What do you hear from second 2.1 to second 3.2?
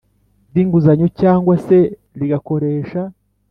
rigakoresha